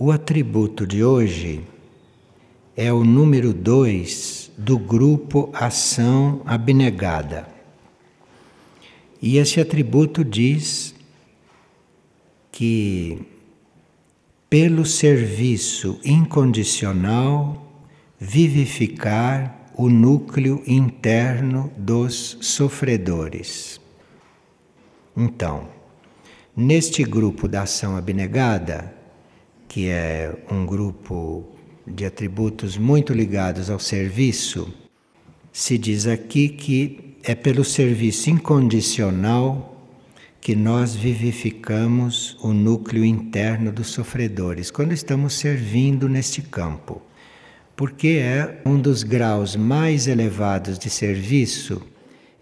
[0.00, 1.60] O atributo de hoje
[2.76, 7.48] é o número 2 do grupo Ação Abnegada.
[9.20, 10.94] E esse atributo diz
[12.52, 13.26] que,
[14.48, 17.68] pelo serviço incondicional,
[18.20, 23.80] vivificar o núcleo interno dos sofredores.
[25.16, 25.68] Então,
[26.56, 28.96] neste grupo da ação abnegada,
[29.68, 31.46] que é um grupo
[31.86, 34.72] de atributos muito ligados ao serviço,
[35.52, 39.76] se diz aqui que é pelo serviço incondicional
[40.40, 47.02] que nós vivificamos o núcleo interno dos sofredores, quando estamos servindo neste campo.
[47.76, 51.82] Porque é um dos graus mais elevados de serviço,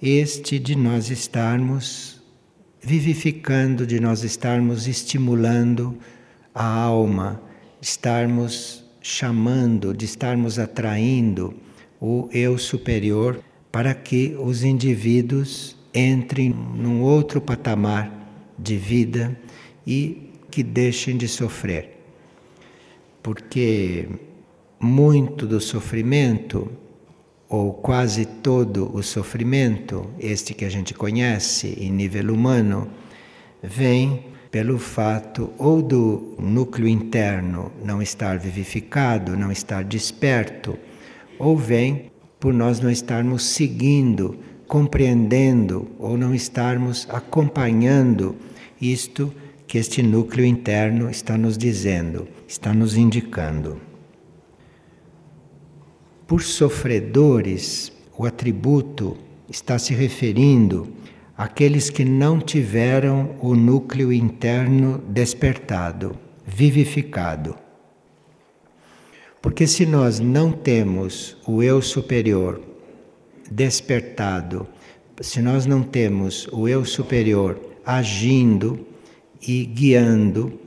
[0.01, 2.23] este de nós estarmos
[2.81, 5.99] vivificando, de nós estarmos estimulando
[6.57, 7.39] a alma,
[7.79, 11.55] de estarmos chamando, de estarmos atraindo
[12.01, 13.39] o eu superior
[13.71, 18.11] para que os indivíduos entrem num outro patamar
[18.59, 19.39] de vida
[19.87, 22.01] e que deixem de sofrer.
[23.23, 24.09] Porque
[24.81, 26.73] muito do sofrimento,
[27.51, 32.91] ou quase todo o sofrimento, este que a gente conhece em nível humano,
[33.63, 40.79] vem pelo fato ou do núcleo interno não estar vivificado, não estar desperto,
[41.39, 48.37] ou vem por nós não estarmos seguindo, compreendendo ou não estarmos acompanhando
[48.81, 49.33] isto
[49.67, 53.81] que este núcleo interno está nos dizendo, está nos indicando.
[56.27, 59.17] Por sofredores, o atributo
[59.49, 60.89] está se referindo
[61.37, 67.57] aqueles que não tiveram o núcleo interno despertado, vivificado.
[69.43, 72.61] Porque se nós não temos o eu superior
[73.51, 74.67] despertado,
[75.21, 78.87] se nós não temos o eu superior agindo
[79.47, 80.59] e guiando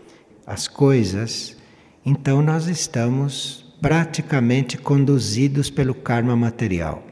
[0.45, 1.57] as coisas,
[2.05, 7.08] então nós estamos praticamente conduzidos pelo karma material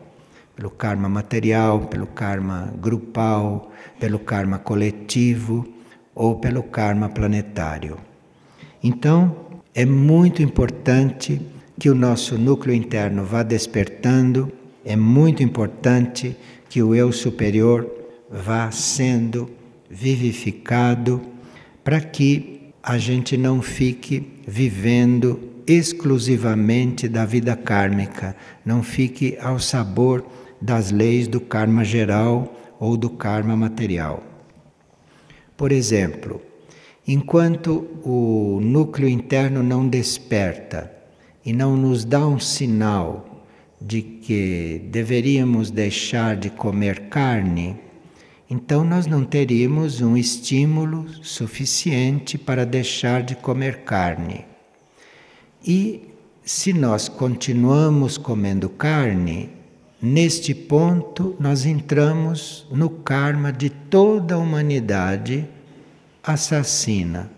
[0.58, 5.68] pelo karma material, pelo karma grupal, pelo karma coletivo
[6.16, 7.96] ou pelo karma planetário.
[8.84, 9.36] Então,
[9.76, 11.40] é muito importante
[11.78, 14.52] que o nosso núcleo interno vá despertando,
[14.84, 16.36] é muito importante
[16.68, 17.88] que o eu superior
[18.28, 19.48] vá sendo
[19.88, 21.22] vivificado
[21.84, 28.36] para que a gente não fique vivendo exclusivamente da vida kármica,
[28.66, 30.26] não fique ao sabor
[30.62, 34.24] das leis do karma geral ou do karma material.
[35.56, 36.42] Por exemplo,
[37.08, 40.92] enquanto o núcleo interno não desperta
[41.46, 43.46] e não nos dá um sinal
[43.82, 47.76] de que deveríamos deixar de comer carne,
[48.50, 54.46] então nós não teríamos um estímulo suficiente para deixar de comer carne.
[55.66, 56.08] E
[56.44, 59.57] se nós continuamos comendo carne,
[60.00, 65.48] Neste ponto, nós entramos no karma de toda a humanidade
[66.22, 67.32] assassina.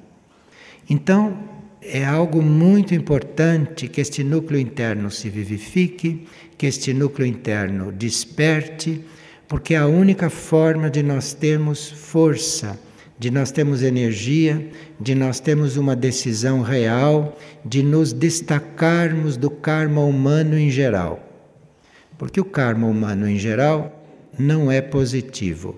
[0.89, 1.37] Então,
[1.81, 6.27] é algo muito importante que este núcleo interno se vivifique,
[6.57, 9.05] que este núcleo interno desperte,
[9.47, 12.77] porque é a única forma de nós termos força,
[13.17, 20.01] de nós termos energia, de nós termos uma decisão real, de nos destacarmos do karma
[20.01, 21.28] humano em geral.
[22.19, 24.03] Porque o karma humano em geral
[24.37, 25.77] não é positivo.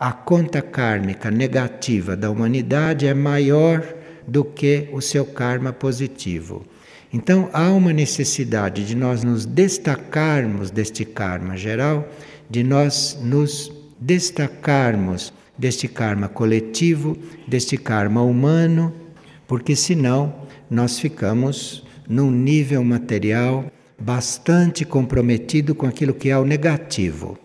[0.00, 3.86] A conta kármica negativa da humanidade é maior
[4.26, 6.64] do que o seu karma positivo.
[7.12, 12.08] Então há uma necessidade de nós nos destacarmos deste karma geral,
[12.48, 13.70] de nós nos
[14.00, 17.16] destacarmos deste karma coletivo,
[17.46, 18.92] deste karma humano,
[19.46, 20.34] porque senão
[20.70, 23.66] nós ficamos num nível material
[23.98, 27.38] bastante comprometido com aquilo que é o negativo.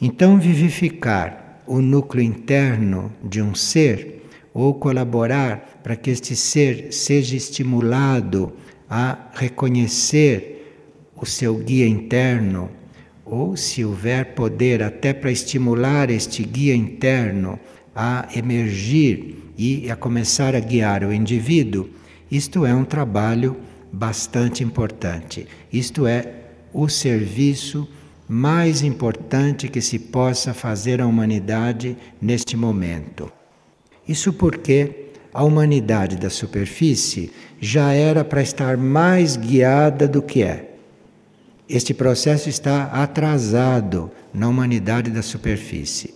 [0.00, 4.22] Então, vivificar o núcleo interno de um ser
[4.52, 8.52] ou colaborar para que este ser seja estimulado
[8.88, 10.56] a reconhecer
[11.14, 12.70] o seu guia interno,
[13.24, 17.58] ou se houver poder até para estimular este guia interno
[17.94, 21.88] a emergir e a começar a guiar o indivíduo,
[22.30, 23.56] isto é um trabalho
[23.92, 25.46] bastante importante.
[25.72, 26.34] Isto é,
[26.72, 27.88] o serviço
[28.28, 33.30] mais importante que se possa fazer à humanidade neste momento.
[34.06, 37.30] Isso porque a humanidade da superfície
[37.60, 40.76] já era para estar mais guiada do que é.
[41.68, 46.14] Este processo está atrasado na humanidade da superfície.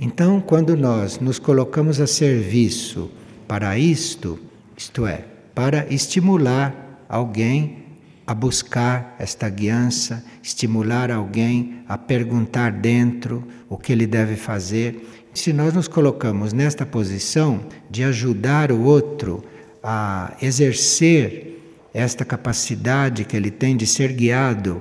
[0.00, 3.10] Então, quando nós nos colocamos a serviço
[3.46, 4.38] para isto,
[4.76, 5.24] isto é,
[5.58, 7.78] para estimular alguém
[8.24, 15.04] a buscar esta guiança, estimular alguém a perguntar dentro o que ele deve fazer.
[15.34, 19.44] Se nós nos colocamos nesta posição de ajudar o outro
[19.82, 21.60] a exercer
[21.92, 24.80] esta capacidade que ele tem de ser guiado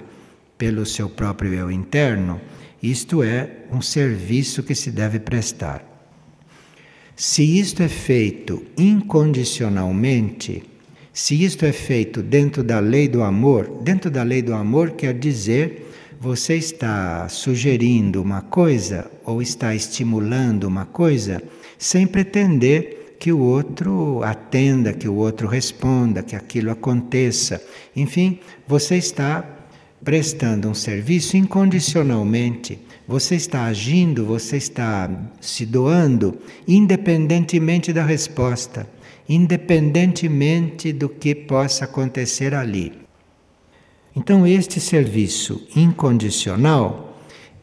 [0.59, 2.39] pelo seu próprio eu interno,
[2.83, 5.96] isto é um serviço que se deve prestar.
[7.19, 10.61] Se isto é feito incondicionalmente,
[11.11, 15.15] se isto é feito dentro da lei do amor, dentro da lei do amor quer
[15.15, 15.91] dizer
[16.21, 21.41] você está sugerindo uma coisa ou está estimulando uma coisa
[21.75, 27.59] sem pretender que o outro atenda, que o outro responda, que aquilo aconteça.
[27.95, 28.37] Enfim,
[28.67, 29.43] você está
[30.03, 32.77] prestando um serviço incondicionalmente.
[33.07, 35.09] Você está agindo, você está
[35.39, 36.37] se doando,
[36.67, 38.85] independentemente da resposta,
[39.29, 42.91] independentemente do que possa acontecer ali.
[44.13, 47.17] Então, este serviço incondicional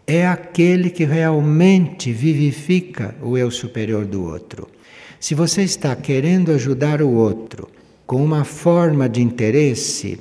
[0.07, 4.67] é aquele que realmente vivifica o eu superior do outro.
[5.21, 7.69] Se você está querendo ajudar o outro
[8.07, 10.21] com uma forma de interesse,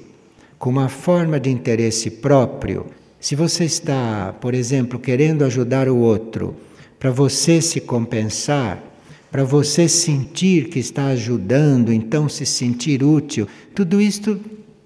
[0.59, 2.87] com uma forma de interesse próprio,
[3.23, 6.57] se você está, por exemplo, querendo ajudar o outro
[6.99, 8.83] para você se compensar,
[9.31, 14.37] para você sentir que está ajudando, então se sentir útil, tudo isto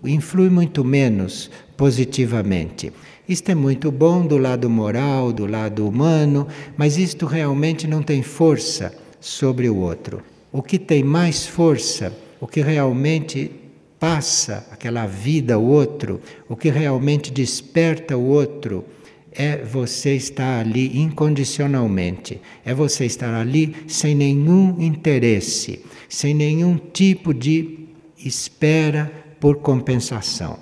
[0.03, 2.93] influi muito menos positivamente.
[3.27, 6.47] Isto é muito bom do lado moral, do lado humano,
[6.77, 10.21] mas isto realmente não tem força sobre o outro.
[10.51, 13.49] O que tem mais força, o que realmente
[13.99, 18.85] passa aquela vida ao outro, o que realmente desperta o outro,
[19.31, 27.33] é você estar ali incondicionalmente, é você estar ali sem nenhum interesse, sem nenhum tipo
[27.33, 30.59] de espera por compensação.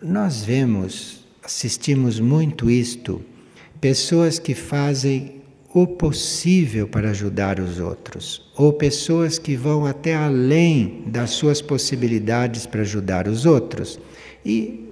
[0.00, 3.22] Nós vemos, assistimos muito isto,
[3.80, 5.35] pessoas que fazem
[5.78, 12.64] o possível para ajudar os outros, ou pessoas que vão até além das suas possibilidades
[12.64, 14.00] para ajudar os outros.
[14.42, 14.88] E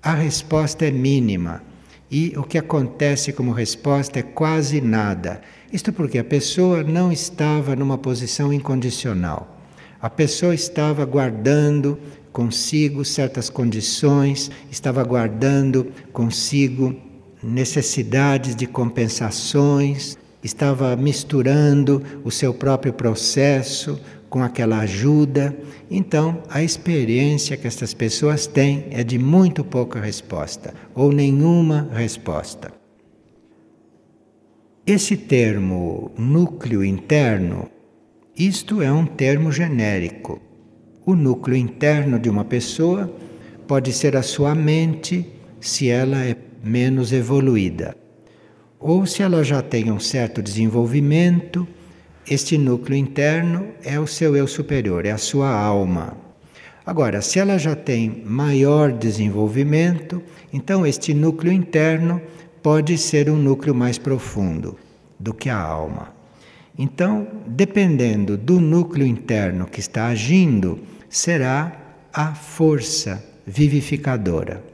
[0.00, 1.64] a resposta é mínima.
[2.08, 5.40] E o que acontece como resposta é quase nada.
[5.72, 9.60] Isto porque a pessoa não estava numa posição incondicional.
[10.00, 11.98] A pessoa estava guardando
[12.32, 16.94] consigo certas condições, estava guardando consigo
[17.42, 25.56] necessidades de compensações, estava misturando o seu próprio processo com aquela ajuda.
[25.90, 32.72] Então, a experiência que essas pessoas têm é de muito pouca resposta ou nenhuma resposta.
[34.86, 37.68] Esse termo núcleo interno,
[38.36, 40.40] isto é um termo genérico.
[41.04, 43.12] O núcleo interno de uma pessoa
[43.66, 45.26] pode ser a sua mente,
[45.60, 47.96] se ela é menos evoluída.
[48.80, 51.68] Ou se ela já tem um certo desenvolvimento,
[52.26, 56.16] este núcleo interno é o seu eu superior, é a sua alma.
[56.86, 62.22] Agora, se ela já tem maior desenvolvimento, então este núcleo interno
[62.62, 64.78] pode ser um núcleo mais profundo
[65.18, 66.14] do que a alma.
[66.78, 70.78] Então, dependendo do núcleo interno que está agindo,
[71.10, 71.70] será
[72.14, 74.64] a força vivificadora.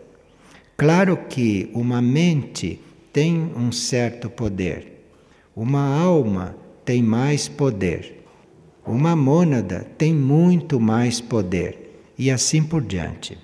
[0.77, 2.86] Claro que uma mente
[3.17, 5.09] tem um certo poder.
[5.57, 6.55] Uma alma
[6.85, 8.23] tem mais poder.
[8.87, 12.03] Uma mônada tem muito mais poder.
[12.19, 13.39] E assim por diante.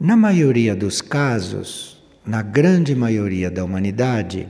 [0.00, 4.48] Na maioria dos casos, na grande maioria da humanidade,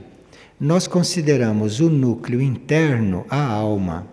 [0.59, 4.07] nós consideramos o núcleo interno a alma.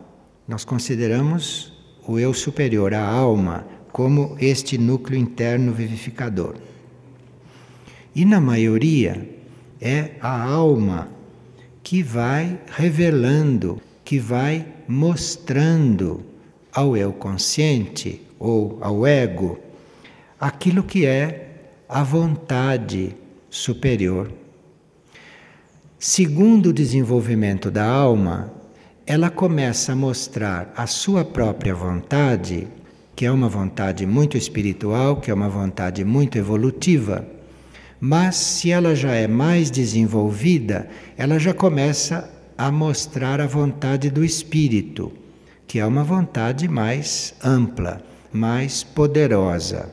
[0.47, 1.73] Nós consideramos
[2.07, 6.57] o eu superior, a alma, como este núcleo interno vivificador.
[8.17, 9.29] E na maioria
[9.79, 11.07] é a alma
[11.83, 16.25] que vai revelando, que vai mostrando
[16.73, 19.59] ao eu consciente ou ao ego
[20.41, 23.15] aquilo que é a vontade
[23.51, 24.33] superior.
[25.99, 28.51] Segundo o desenvolvimento da alma,
[29.07, 32.67] ela começa a mostrar a sua própria vontade,
[33.15, 37.36] que é uma vontade muito espiritual, que é uma vontade muito evolutiva
[38.01, 44.25] mas se ela já é mais desenvolvida, ela já começa a mostrar a vontade do
[44.25, 45.13] espírito,
[45.67, 49.93] que é uma vontade mais ampla, mais poderosa.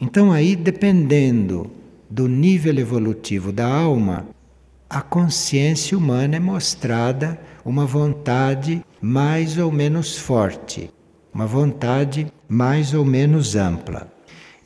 [0.00, 1.70] Então, aí, dependendo
[2.08, 4.26] do nível evolutivo da alma,
[4.88, 10.90] a consciência humana é mostrada uma vontade mais ou menos forte,
[11.32, 14.12] uma vontade mais ou menos ampla.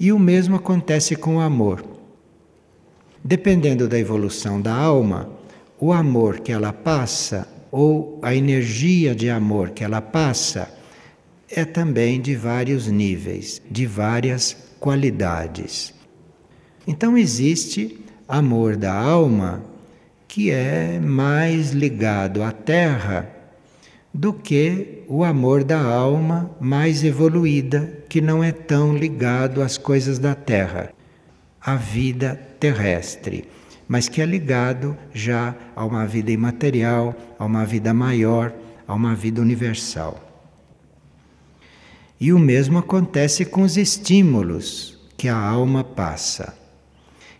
[0.00, 1.93] E o mesmo acontece com o amor.
[3.26, 5.30] Dependendo da evolução da alma,
[5.80, 10.68] o amor que ela passa ou a energia de amor que ela passa
[11.48, 15.94] é também de vários níveis, de várias qualidades.
[16.86, 19.64] Então existe amor da alma
[20.28, 23.30] que é mais ligado à terra
[24.12, 30.18] do que o amor da alma mais evoluída, que não é tão ligado às coisas
[30.18, 30.92] da terra,
[31.58, 33.44] à vida terrestre,
[33.86, 38.54] mas que é ligado já a uma vida imaterial, a uma vida maior,
[38.88, 40.18] a uma vida universal.
[42.18, 46.56] E o mesmo acontece com os estímulos que a alma passa.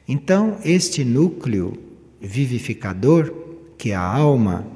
[0.07, 1.73] Então, este núcleo
[2.21, 3.33] vivificador,
[3.78, 4.66] que é a alma,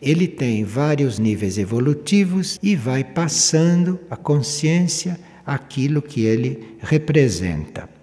[0.00, 7.95] ele tem vários níveis evolutivos e vai passando a consciência aquilo que ele representa.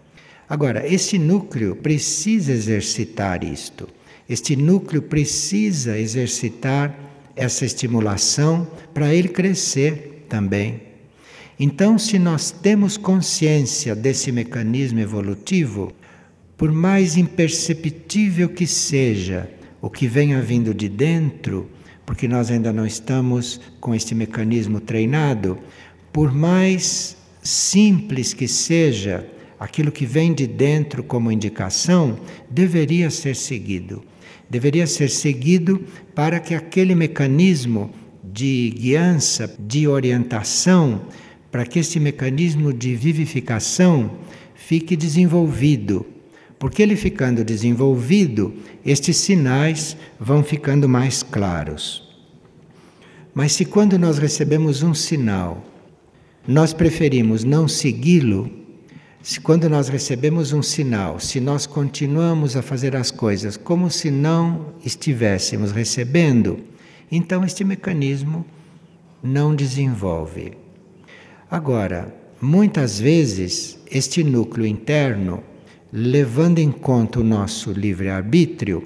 [0.48, 3.88] Agora, esse núcleo precisa exercitar isto.
[4.28, 6.98] Este núcleo precisa exercitar
[7.36, 10.82] essa estimulação para ele crescer também.
[11.60, 15.94] Então, se nós temos consciência desse mecanismo evolutivo,
[16.58, 19.50] por mais imperceptível que seja
[19.82, 21.70] o que venha vindo de dentro,
[22.06, 25.58] porque nós ainda não estamos com este mecanismo treinado,
[26.12, 29.28] por mais simples que seja
[29.63, 34.03] aquilo que vem de dentro como indicação, deveria ser seguido.
[34.50, 37.89] Deveria ser seguido para que aquele mecanismo
[38.22, 41.03] de guiança, de orientação,
[41.50, 44.12] para que esse mecanismo de vivificação
[44.53, 46.05] fique desenvolvido.
[46.60, 48.53] Porque ele ficando desenvolvido,
[48.86, 52.03] estes sinais vão ficando mais claros.
[53.34, 55.63] Mas se quando nós recebemos um sinal,
[56.46, 58.62] nós preferimos não segui-lo,
[59.24, 64.12] se quando nós recebemos um sinal, se nós continuamos a fazer as coisas como se
[64.12, 66.60] não estivéssemos recebendo,
[67.10, 68.46] então este mecanismo
[69.24, 70.51] não desenvolve.
[71.50, 75.42] Agora, muitas vezes, este núcleo interno
[75.96, 78.84] levando em conta o nosso livre-arbítrio,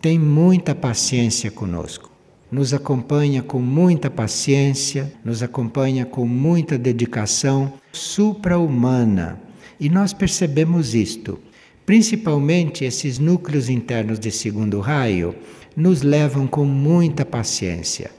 [0.00, 2.10] tem muita paciência conosco.
[2.52, 9.40] Nos acompanha com muita paciência, nos acompanha com muita dedicação supra-humana.
[9.80, 11.38] E nós percebemos isto.
[11.86, 15.34] Principalmente esses núcleos internos de segundo raio
[15.74, 18.10] nos levam com muita paciência.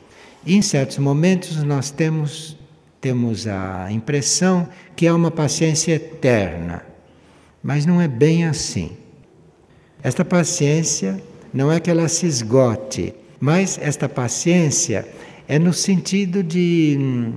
[0.45, 2.59] E em certos momentos nós temos
[2.99, 6.91] temos a impressão que é uma paciência eterna
[7.63, 8.91] mas não é bem assim.
[10.01, 11.21] Esta paciência
[11.53, 15.07] não é que ela se esgote, mas esta paciência
[15.47, 17.33] é no sentido de hum,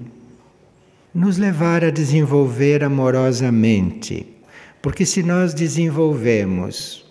[1.15, 4.27] nos levar a desenvolver amorosamente.
[4.83, 7.07] Porque se nós desenvolvemos,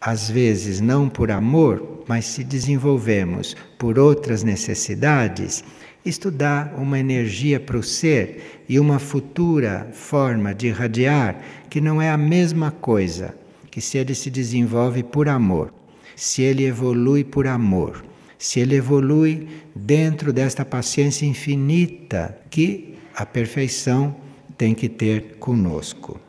[0.00, 5.62] às vezes não por amor, mas se desenvolvemos por outras necessidades,
[6.04, 12.02] isto dá uma energia para o ser e uma futura forma de irradiar que não
[12.02, 13.34] é a mesma coisa
[13.70, 15.72] que se ele se desenvolve por amor,
[16.16, 18.04] se ele evolui por amor,
[18.36, 24.16] se ele evolui dentro desta paciência infinita que a perfeição
[24.56, 26.20] tem que ter conosco.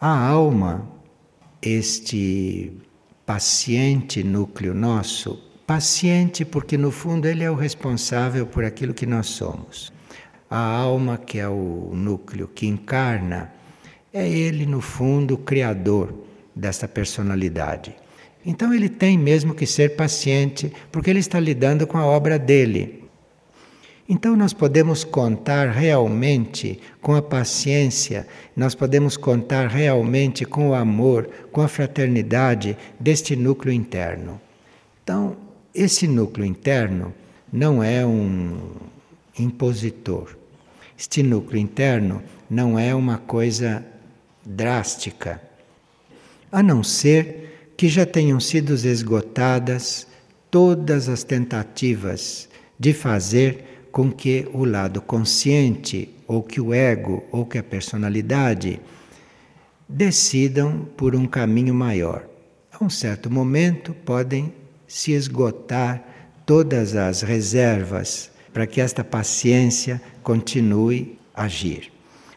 [0.00, 0.88] A alma,
[1.62, 2.72] este
[3.26, 9.28] paciente núcleo nosso, Paciente, porque no fundo ele é o responsável por aquilo que nós
[9.28, 9.92] somos.
[10.50, 13.52] A alma, que é o núcleo que encarna,
[14.12, 16.12] é ele, no fundo, o criador
[16.56, 17.94] desta personalidade.
[18.44, 22.99] Então ele tem mesmo que ser paciente, porque ele está lidando com a obra dele.
[24.12, 28.26] Então nós podemos contar realmente com a paciência,
[28.56, 34.40] nós podemos contar realmente com o amor, com a fraternidade deste núcleo interno.
[35.00, 35.36] Então,
[35.72, 37.14] esse núcleo interno
[37.52, 38.72] não é um
[39.38, 40.36] impositor.
[40.98, 43.86] Este núcleo interno não é uma coisa
[44.44, 45.40] drástica,
[46.50, 50.04] a não ser que já tenham sido esgotadas
[50.50, 57.44] todas as tentativas de fazer com que o lado consciente, ou que o ego, ou
[57.44, 58.80] que a personalidade
[59.88, 62.24] decidam por um caminho maior.
[62.72, 64.52] A um certo momento podem
[64.86, 66.02] se esgotar
[66.46, 71.92] todas as reservas para que esta paciência continue a agir.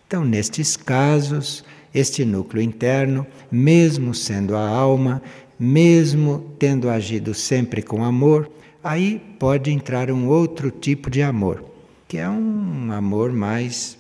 [0.07, 5.21] Então, nestes casos, este núcleo interno, mesmo sendo a alma,
[5.59, 8.49] mesmo tendo agido sempre com amor,
[8.83, 11.63] aí pode entrar um outro tipo de amor,
[12.07, 13.97] que é um amor mais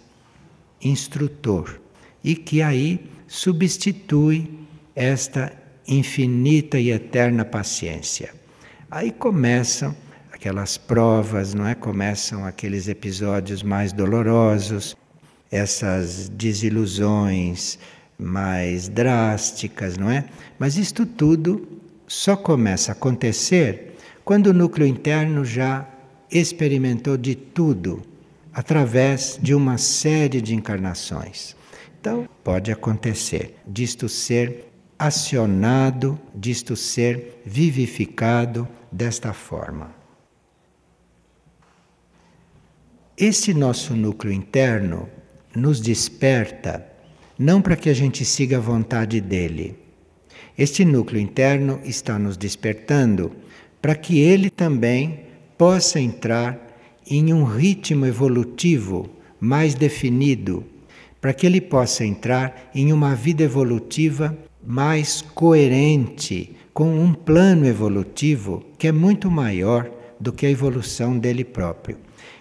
[0.81, 1.79] instrutor
[2.23, 4.49] e que aí substitui
[4.95, 5.51] esta
[5.87, 8.33] infinita e eterna paciência.
[8.91, 9.95] Aí começam
[10.31, 11.73] aquelas provas, não é?
[11.73, 14.95] Começam aqueles episódios mais dolorosos,
[15.49, 17.79] essas desilusões
[18.17, 20.25] mais drásticas, não é?
[20.59, 21.67] Mas isto tudo
[22.07, 23.92] só começa a acontecer
[24.23, 25.87] quando o núcleo interno já
[26.31, 28.01] experimentou de tudo
[28.53, 31.55] através de uma série de encarnações.
[31.99, 39.93] Então, pode acontecer disto ser acionado, disto ser vivificado desta forma.
[43.17, 45.07] Esse nosso núcleo interno
[45.55, 46.87] nos desperta
[47.37, 49.77] não para que a gente siga a vontade dele.
[50.57, 53.31] Este núcleo interno está nos despertando
[53.83, 55.25] para que ele também
[55.57, 56.57] possa entrar
[57.05, 59.09] em um ritmo evolutivo
[59.41, 60.63] mais definido,
[61.19, 68.63] para que ele possa entrar em uma vida evolutiva mais coerente com um plano evolutivo
[68.77, 71.97] que é muito maior do que a evolução dele próprio.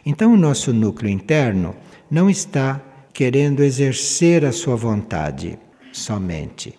[0.06, 1.74] Então, o nosso núcleo interno
[2.08, 2.80] não está
[3.12, 5.58] querendo exercer a sua vontade
[5.92, 6.72] somente.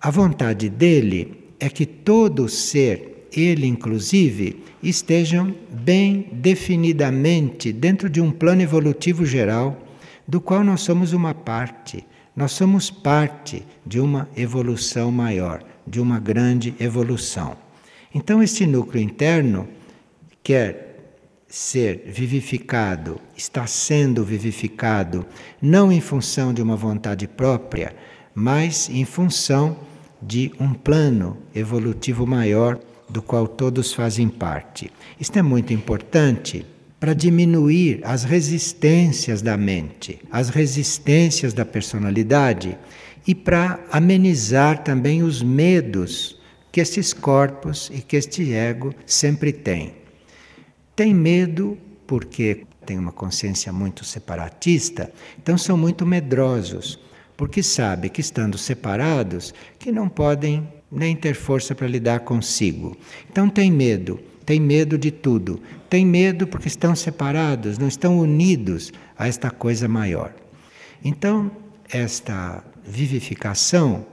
[0.00, 8.30] A vontade dele é que todo ser, ele inclusive, estejam bem definidamente dentro de um
[8.30, 9.86] plano evolutivo geral,
[10.26, 12.04] do qual nós somos uma parte.
[12.36, 17.56] Nós somos parte de uma evolução maior, de uma grande evolução.
[18.14, 19.68] Então, este núcleo interno
[20.42, 20.88] quer
[21.48, 25.26] ser vivificado, está sendo vivificado,
[25.60, 27.96] não em função de uma vontade própria,
[28.34, 29.78] mas em função
[30.20, 34.90] de um plano evolutivo maior do qual todos fazem parte.
[35.18, 36.64] Isto é muito importante
[37.00, 42.76] para diminuir as resistências da mente, as resistências da personalidade
[43.26, 46.38] e para amenizar também os medos
[46.72, 49.94] que estes corpos e que este ego sempre têm.
[50.94, 56.98] Tem medo porque tem uma consciência muito separatista, então são muito medrosos,
[57.36, 62.96] porque sabe que estando separados, que não podem nem ter força para lidar consigo.
[63.30, 65.60] Então tem medo, tem medo de tudo.
[65.90, 70.34] Tem medo porque estão separados, não estão unidos a esta coisa maior.
[71.04, 71.50] Então,
[71.90, 74.06] esta vivificação,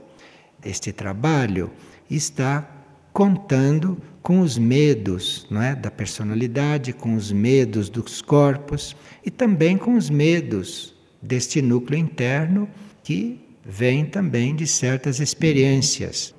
[0.64, 1.70] este trabalho,
[2.10, 2.68] está
[3.12, 9.78] contando com os medos não é, da personalidade, com os medos dos corpos e também
[9.78, 12.68] com os medos deste núcleo interno
[13.02, 16.34] que vem também de certas experiências.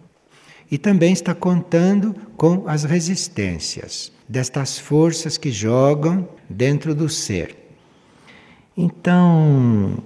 [0.70, 7.56] E também está contando com as resistências destas forças que jogam dentro do ser.
[8.76, 10.04] Então,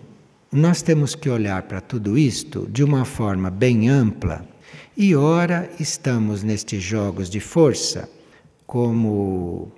[0.52, 4.48] nós temos que olhar para tudo isto de uma forma bem ampla
[4.96, 8.10] e ora estamos nestes jogos de força
[8.68, 9.72] como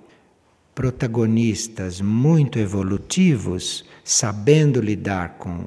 [0.74, 5.64] protagonistas muito evolutivos, sabendo lidar com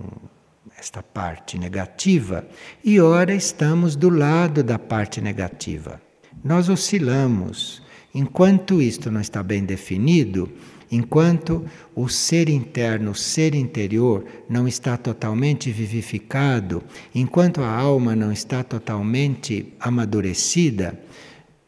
[0.78, 2.48] esta parte negativa,
[2.84, 6.02] e ora estamos do lado da parte negativa.
[6.44, 7.82] Nós oscilamos.
[8.14, 10.52] Enquanto isto não está bem definido,
[10.90, 16.82] Enquanto o ser interno, o ser interior, não está totalmente vivificado,
[17.14, 20.98] enquanto a alma não está totalmente amadurecida,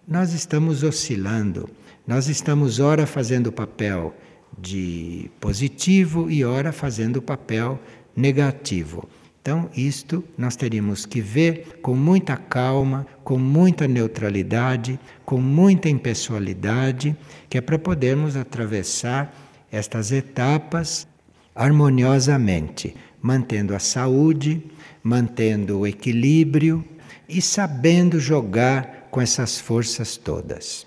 [0.07, 1.69] nós estamos oscilando.
[2.07, 4.15] Nós estamos, ora, fazendo o papel
[4.57, 7.79] de positivo e, ora, fazendo o papel
[8.15, 9.07] negativo.
[9.41, 17.15] Então, isto nós teríamos que ver com muita calma, com muita neutralidade, com muita impessoalidade,
[17.49, 19.33] que é para podermos atravessar
[19.71, 21.07] estas etapas
[21.55, 24.63] harmoniosamente, mantendo a saúde,
[25.01, 26.83] mantendo o equilíbrio
[27.27, 30.85] e sabendo jogar com essas forças todas.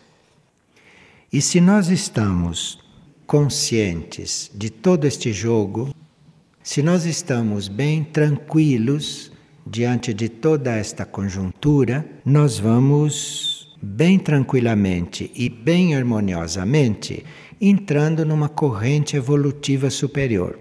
[1.32, 2.78] E se nós estamos
[3.26, 5.94] conscientes de todo este jogo,
[6.62, 9.32] se nós estamos bem tranquilos
[9.66, 17.24] diante de toda esta conjuntura, nós vamos bem tranquilamente e bem harmoniosamente
[17.60, 20.56] entrando numa corrente evolutiva superior.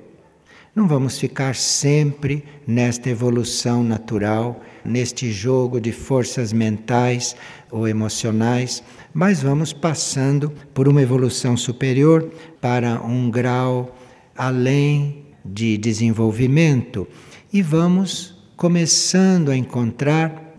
[0.73, 7.35] Não vamos ficar sempre nesta evolução natural, neste jogo de forças mentais
[7.69, 8.81] ou emocionais,
[9.13, 13.95] mas vamos passando por uma evolução superior para um grau
[14.35, 17.07] além de desenvolvimento
[17.51, 20.55] e vamos começando a encontrar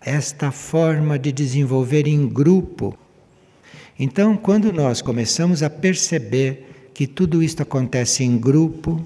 [0.00, 2.96] esta forma de desenvolver em grupo.
[3.98, 9.04] Então, quando nós começamos a perceber que tudo isto acontece em grupo,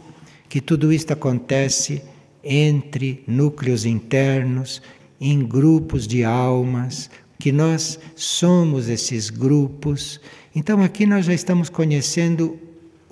[0.49, 2.03] que tudo isto acontece
[2.43, 4.83] entre núcleos internos,
[5.21, 10.21] em grupos de almas, que nós somos esses grupos.
[10.55, 12.59] Então aqui nós já estamos conhecendo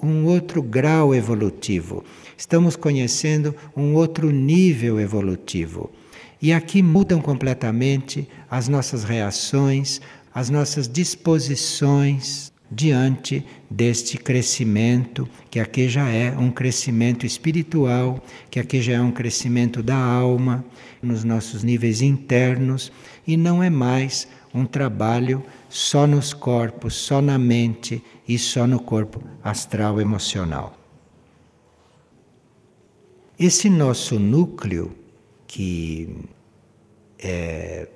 [0.03, 2.05] um outro grau evolutivo,
[2.37, 5.91] estamos conhecendo um outro nível evolutivo.
[6.41, 10.01] E aqui mudam completamente as nossas reações,
[10.35, 18.81] as nossas disposições diante deste crescimento, que aqui já é um crescimento espiritual, que aqui
[18.81, 20.65] já é um crescimento da alma,
[21.03, 22.91] nos nossos níveis internos,
[23.27, 28.81] e não é mais um trabalho só nos corpos, só na mente e só no
[28.81, 30.79] corpo astral emocional.
[33.38, 34.93] Esse nosso núcleo,
[35.47, 36.09] que
[37.19, 37.88] é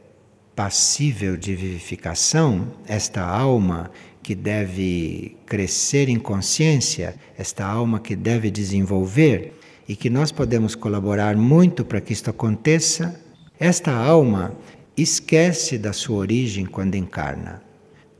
[0.55, 3.91] passível de vivificação, esta alma
[4.23, 9.53] que deve crescer em consciência, esta alma que deve desenvolver
[9.87, 13.21] e que nós podemos colaborar muito para que isto aconteça,
[13.61, 14.53] esta alma
[14.97, 17.63] esquece da sua origem quando encarna.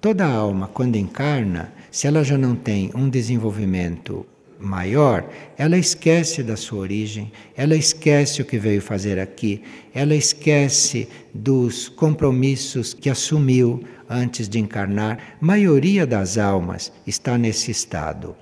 [0.01, 4.27] Toda alma, quando encarna, se ela já não tem um desenvolvimento
[4.59, 9.63] maior, ela esquece da sua origem, ela esquece o que veio fazer aqui,
[9.95, 15.19] ela esquece dos compromissos que assumiu antes de encarnar.
[15.41, 18.37] A maioria das almas está nesse estado.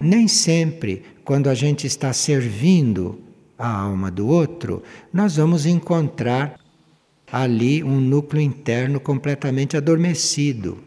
[0.00, 3.20] Nem sempre, quando a gente está servindo
[3.58, 6.59] a alma do outro, nós vamos encontrar
[7.32, 10.78] ali um núcleo interno completamente adormecido.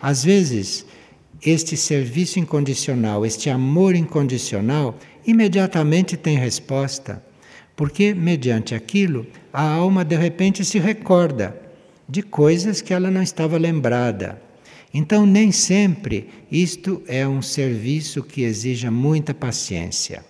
[0.00, 0.84] Às vezes,
[1.44, 7.24] este serviço incondicional, este amor incondicional, imediatamente tem resposta,
[7.76, 11.60] porque mediante aquilo a alma de repente se recorda
[12.08, 14.40] de coisas que ela não estava lembrada.
[14.94, 20.24] Então, nem sempre isto é um serviço que exija muita paciência.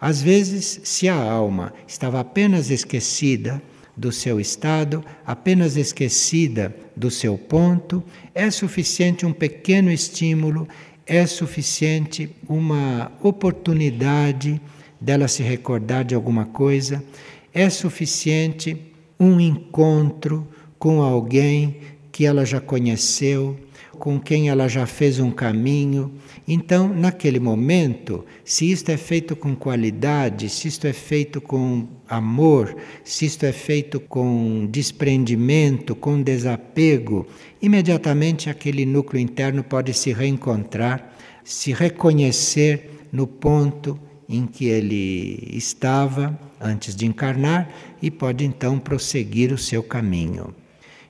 [0.00, 3.62] Às vezes, se a alma estava apenas esquecida,
[4.00, 8.02] do seu estado, apenas esquecida do seu ponto,
[8.34, 10.66] é suficiente um pequeno estímulo,
[11.06, 14.58] é suficiente uma oportunidade
[14.98, 17.04] dela se recordar de alguma coisa,
[17.52, 18.74] é suficiente
[19.18, 21.76] um encontro com alguém
[22.10, 23.54] que ela já conheceu,
[24.00, 26.10] com quem ela já fez um caminho.
[26.48, 32.74] Então, naquele momento, se isto é feito com qualidade, se isto é feito com amor,
[33.04, 37.28] se isto é feito com desprendimento, com desapego,
[37.60, 46.40] imediatamente aquele núcleo interno pode se reencontrar, se reconhecer no ponto em que ele estava
[46.58, 47.68] antes de encarnar
[48.00, 50.54] e pode então prosseguir o seu caminho.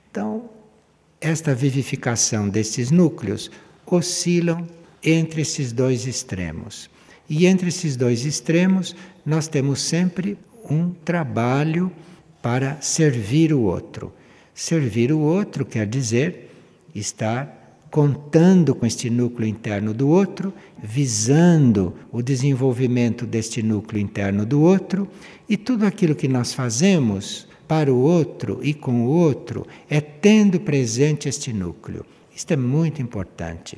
[0.09, 0.49] Então,
[1.21, 3.51] esta vivificação desses núcleos
[3.85, 4.67] oscilam
[5.03, 6.89] entre esses dois extremos.
[7.29, 10.37] E entre esses dois extremos, nós temos sempre
[10.69, 11.91] um trabalho
[12.41, 14.11] para servir o outro.
[14.53, 16.49] Servir o outro quer dizer
[16.93, 24.61] estar contando com este núcleo interno do outro, visando o desenvolvimento deste núcleo interno do
[24.61, 25.07] outro,
[25.47, 30.59] e tudo aquilo que nós fazemos para o outro e com o outro é tendo
[30.59, 32.05] presente este núcleo.
[32.35, 33.77] Isto é muito importante.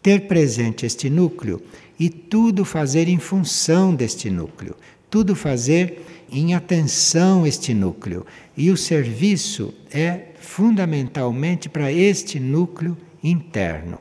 [0.00, 1.60] Ter presente este núcleo
[1.98, 4.76] e tudo fazer em função deste núcleo,
[5.10, 8.24] tudo fazer em atenção a este núcleo.
[8.56, 13.98] E o serviço é fundamentalmente para este núcleo interno.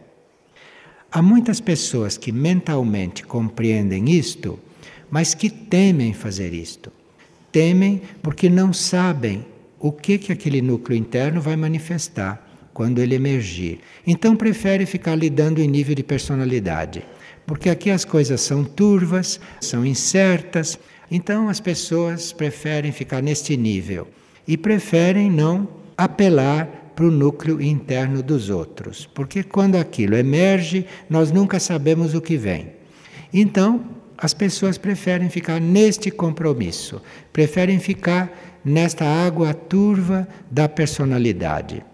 [1.12, 4.60] Há muitas pessoas que mentalmente compreendem isto,
[5.10, 6.92] mas que temem fazer isto
[7.52, 9.46] temem porque não sabem
[9.80, 13.80] o que, que aquele núcleo interno vai manifestar quando ele emergir.
[14.06, 17.04] Então prefere ficar lidando em nível de personalidade,
[17.46, 20.78] porque aqui as coisas são turvas, são incertas,
[21.10, 24.08] então as pessoas preferem ficar neste nível
[24.48, 31.32] e preferem não apelar para o núcleo interno dos outros, porque quando aquilo emerge, nós
[31.32, 32.72] nunca sabemos o que vem.
[33.32, 33.86] Então,
[34.18, 37.02] as pessoas preferem ficar neste compromisso,
[37.32, 41.86] preferem ficar nesta água turva da personalidade.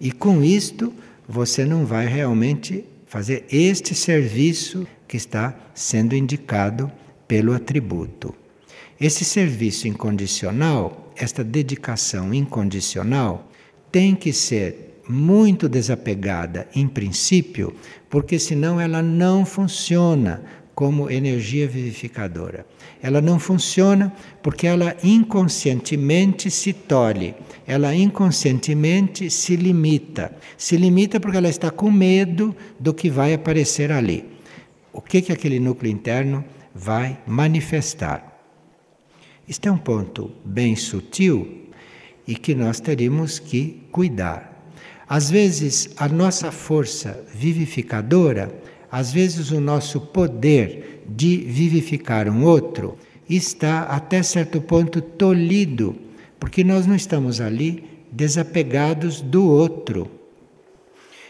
[0.00, 0.92] E com isto,
[1.28, 6.90] você não vai realmente fazer este serviço que está sendo indicado
[7.28, 8.34] pelo atributo.
[9.00, 13.50] Esse serviço incondicional, esta dedicação incondicional,
[13.90, 17.74] tem que ser muito desapegada em princípio,
[18.08, 20.42] porque senão ela não funciona
[20.80, 22.64] como energia vivificadora.
[23.02, 24.10] Ela não funciona
[24.42, 27.34] porque ela inconscientemente se tolhe,
[27.66, 30.34] ela inconscientemente se limita.
[30.56, 34.24] Se limita porque ela está com medo do que vai aparecer ali.
[34.90, 36.42] O que, que aquele núcleo interno
[36.74, 38.40] vai manifestar.
[39.46, 41.68] Este é um ponto bem sutil
[42.26, 44.50] e que nós teríamos que cuidar.
[45.06, 48.50] Às vezes, a nossa força vivificadora,
[48.90, 52.96] às vezes, o nosso poder de vivificar um outro
[53.28, 55.94] está até certo ponto tolhido,
[56.38, 60.10] porque nós não estamos ali desapegados do outro.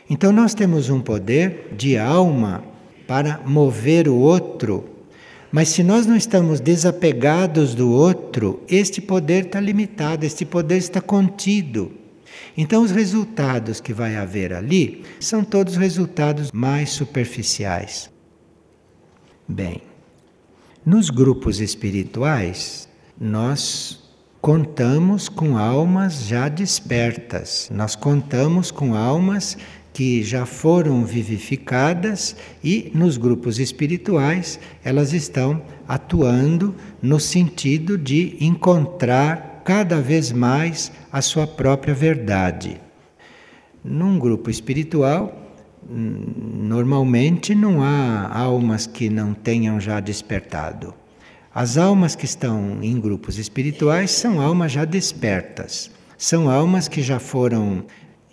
[0.09, 2.65] Então nós temos um poder de alma
[3.07, 4.85] para mover o outro,
[5.53, 11.01] mas se nós não estamos desapegados do outro, este poder está limitado, este poder está
[11.01, 12.00] contido.
[12.57, 18.11] Então, os resultados que vai haver ali são todos resultados mais superficiais.
[19.49, 19.83] Bem,
[20.85, 22.89] nos grupos espirituais,
[23.21, 24.01] nós
[24.41, 29.59] contamos com almas já despertas, nós contamos com almas
[29.93, 39.50] que já foram vivificadas e nos grupos espirituais elas estão atuando no sentido de encontrar
[39.65, 42.81] cada vez mais a sua própria verdade.
[43.85, 45.55] Num grupo espiritual,
[45.89, 50.95] normalmente não há almas que não tenham já despertado.
[51.53, 57.19] As almas que estão em grupos espirituais são almas já despertas, são almas que já
[57.19, 57.85] foram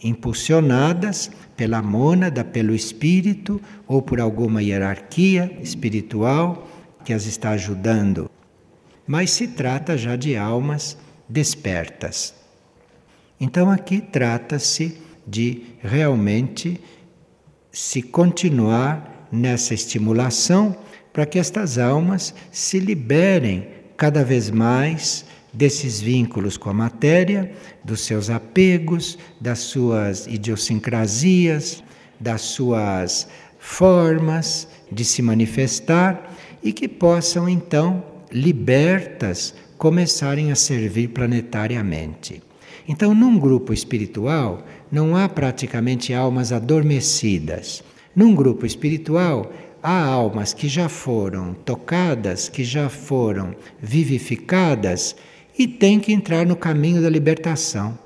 [0.04, 6.68] impulsionadas pela mônada, pelo espírito ou por alguma hierarquia espiritual
[7.04, 8.30] que as está ajudando.
[9.08, 12.34] Mas se trata já de almas despertas.
[13.40, 16.80] Então aqui trata-se de realmente
[17.72, 20.76] se continuar nessa estimulação
[21.12, 27.52] para que estas almas se liberem cada vez mais desses vínculos com a matéria,
[27.84, 31.84] dos seus apegos, das suas idiosincrasias,
[32.20, 33.28] das suas
[33.60, 42.42] formas de se manifestar e que possam então, libertas, começarem a servir planetariamente.
[42.88, 47.84] Então, num grupo espiritual, não há praticamente almas adormecidas.
[48.16, 49.52] Num grupo espiritual,
[49.84, 55.16] há almas que já foram tocadas, que já foram vivificadas
[55.58, 57.98] e têm que entrar no caminho da libertação.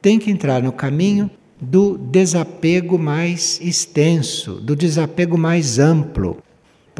[0.00, 1.30] Tem que entrar no caminho
[1.60, 6.38] do desapego mais extenso, do desapego mais amplo.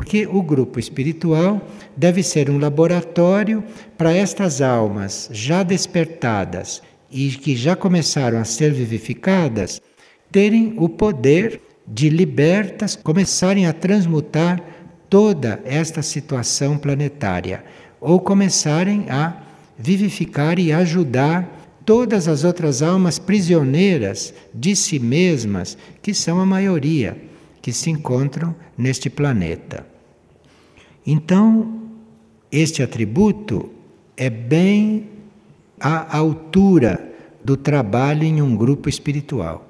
[0.00, 1.60] Porque o grupo espiritual
[1.94, 3.62] deve ser um laboratório
[3.98, 9.78] para estas almas já despertadas e que já começaram a ser vivificadas
[10.32, 14.64] terem o poder de libertas começarem a transmutar
[15.10, 17.62] toda esta situação planetária
[18.00, 19.42] ou começarem a
[19.76, 27.18] vivificar e ajudar todas as outras almas prisioneiras de si mesmas, que são a maioria
[27.60, 29.89] que se encontram neste planeta.
[31.06, 31.80] Então,
[32.50, 33.70] este atributo
[34.16, 35.08] é bem
[35.78, 37.10] à altura
[37.42, 39.66] do trabalho em um grupo espiritual.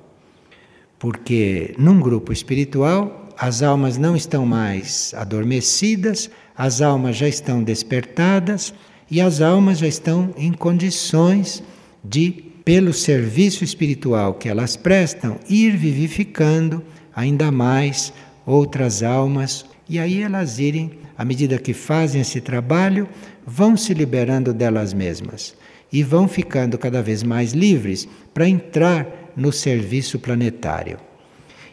[0.98, 8.74] Porque num grupo espiritual, as almas não estão mais adormecidas, as almas já estão despertadas
[9.10, 11.62] e as almas já estão em condições
[12.04, 12.30] de,
[12.64, 16.82] pelo serviço espiritual que elas prestam, ir vivificando
[17.14, 18.12] ainda mais
[18.44, 23.08] outras almas e aí elas irem, à medida que fazem esse trabalho,
[23.44, 25.56] vão se liberando delas mesmas
[25.92, 30.96] e vão ficando cada vez mais livres para entrar no serviço planetário.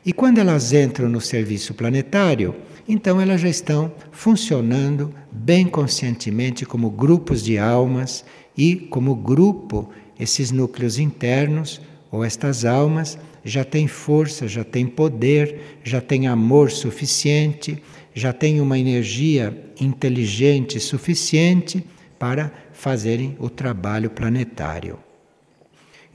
[0.04, 2.56] E quando elas entram no serviço planetário,
[2.90, 8.26] então elas já estão funcionando bem conscientemente como grupos de almas
[8.58, 15.80] e como grupo, esses núcleos internos ou estas almas já têm força, já têm poder,
[15.84, 17.82] já têm amor suficiente,
[18.18, 21.86] já têm uma energia inteligente suficiente
[22.18, 24.98] para fazerem o trabalho planetário.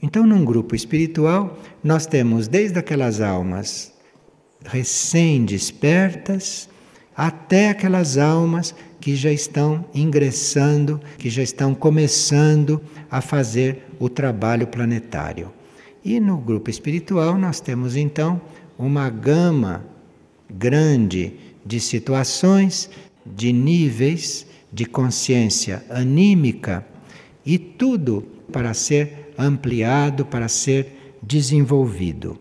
[0.01, 3.93] Então, num grupo espiritual, nós temos desde aquelas almas
[4.65, 6.67] recém-despertas
[7.15, 14.67] até aquelas almas que já estão ingressando, que já estão começando a fazer o trabalho
[14.67, 15.53] planetário.
[16.03, 18.41] E no grupo espiritual nós temos então
[18.77, 19.85] uma gama
[20.49, 22.89] grande de situações,
[23.25, 26.85] de níveis de consciência anímica
[27.45, 32.39] e tudo para ser ampliado, para ser desenvolvido.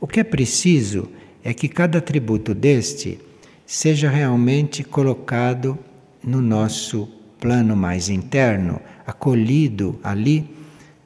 [0.00, 1.08] O que é preciso
[1.44, 3.20] é que cada atributo deste
[3.64, 5.78] seja realmente colocado
[6.22, 10.50] no nosso plano mais interno, acolhido ali,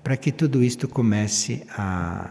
[0.03, 2.31] para que tudo isto comece a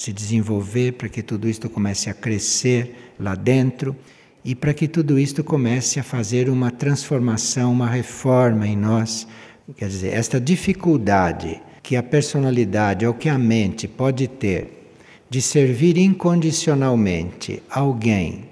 [0.00, 3.94] se desenvolver, para que tudo isto comece a crescer lá dentro
[4.42, 9.28] e para que tudo isto comece a fazer uma transformação, uma reforma em nós.
[9.76, 14.94] Quer dizer, esta dificuldade que a personalidade ou que a mente pode ter
[15.28, 18.48] de servir incondicionalmente alguém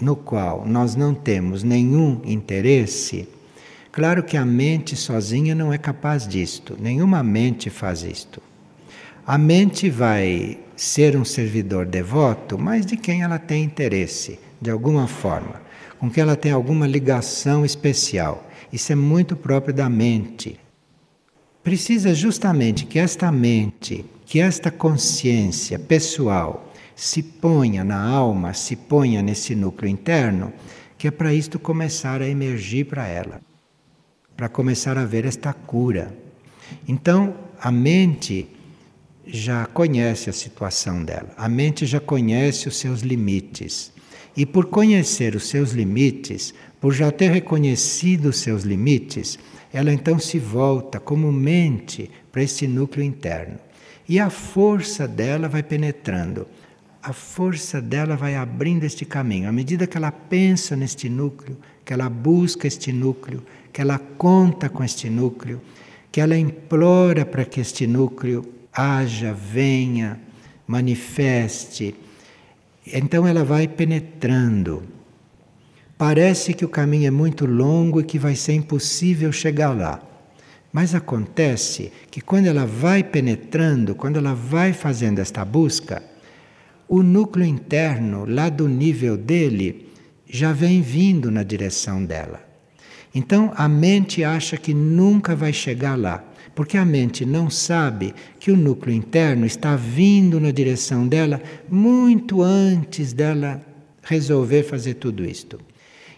[0.00, 3.28] no qual nós não temos nenhum interesse,
[3.90, 8.40] claro que a mente sozinha não é capaz disto, nenhuma mente faz isto.
[9.24, 15.06] A mente vai ser um servidor devoto, mas de quem ela tem interesse, de alguma
[15.06, 15.62] forma,
[16.00, 18.50] com quem ela tem alguma ligação especial.
[18.72, 20.58] Isso é muito próprio da mente.
[21.62, 29.22] Precisa justamente que esta mente, que esta consciência pessoal, se ponha na alma, se ponha
[29.22, 30.52] nesse núcleo interno,
[30.98, 33.40] que é para isto começar a emergir para ela,
[34.36, 36.12] para começar a ver esta cura.
[36.88, 38.48] Então, a mente
[39.26, 43.92] já conhece a situação dela, a mente já conhece os seus limites.
[44.36, 49.38] E por conhecer os seus limites, por já ter reconhecido os seus limites,
[49.72, 53.58] ela então se volta como mente para esse núcleo interno.
[54.08, 56.46] E a força dela vai penetrando
[57.02, 59.48] a força dela vai abrindo este caminho.
[59.48, 64.68] À medida que ela pensa neste núcleo, que ela busca este núcleo, que ela conta
[64.68, 65.60] com este núcleo,
[66.12, 70.20] que ela implora para que este núcleo haja, venha,
[70.66, 71.94] manifeste.
[72.86, 74.82] Então ela vai penetrando.
[75.98, 80.02] Parece que o caminho é muito longo e que vai ser impossível chegar lá.
[80.72, 86.02] Mas acontece que quando ela vai penetrando, quando ela vai fazendo esta busca,
[86.88, 89.92] o núcleo interno, lá do nível dele,
[90.28, 92.40] já vem vindo na direção dela.
[93.14, 96.24] Então a mente acha que nunca vai chegar lá,
[96.54, 102.42] porque a mente não sabe que o núcleo interno está vindo na direção dela muito
[102.42, 103.62] antes dela
[104.02, 105.58] resolver fazer tudo isto.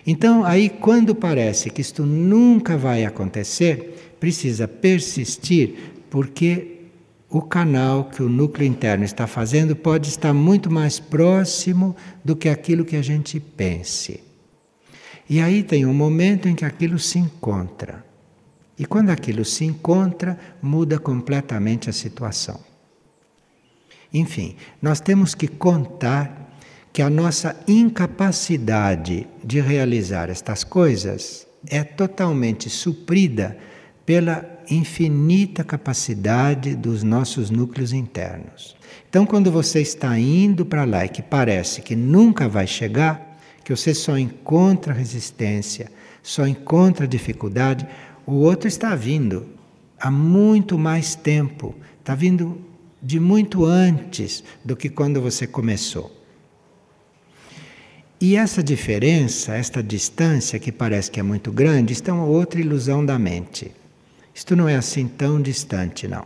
[0.06, 5.74] Então, aí, quando parece que isto nunca vai acontecer, precisa persistir,
[6.10, 6.74] porque
[7.30, 12.48] o canal que o núcleo interno está fazendo pode estar muito mais próximo do que
[12.48, 14.20] aquilo que a gente pense.
[15.28, 18.04] E aí tem um momento em que aquilo se encontra.
[18.78, 22.60] E quando aquilo se encontra, muda completamente a situação.
[24.12, 26.56] Enfim, nós temos que contar
[26.92, 33.56] que a nossa incapacidade de realizar estas coisas é totalmente suprida
[34.06, 38.76] pela infinita capacidade dos nossos núcleos internos.
[39.08, 43.74] Então, quando você está indo para lá e que parece que nunca vai chegar, que
[43.74, 45.90] você só encontra resistência,
[46.22, 47.86] só encontra dificuldade,
[48.26, 49.46] o outro está vindo
[49.98, 52.60] há muito mais tempo, está vindo
[53.02, 56.10] de muito antes do que quando você começou.
[58.20, 63.04] E essa diferença, esta distância que parece que é muito grande, está uma outra ilusão
[63.04, 63.70] da mente.
[64.34, 66.24] Isto não é assim tão distante, não.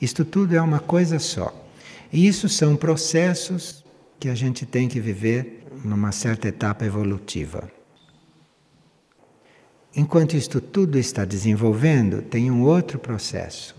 [0.00, 1.52] Isto tudo é uma coisa só.
[2.12, 3.84] E isso são processos
[4.20, 7.70] que a gente tem que viver numa certa etapa evolutiva.
[9.96, 13.74] Enquanto isto tudo está desenvolvendo, tem um outro processo,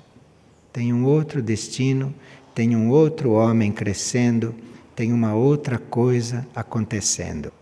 [0.73, 2.13] tem um outro destino,
[2.53, 4.55] tem um outro homem crescendo,
[4.95, 7.53] tem uma outra coisa acontecendo.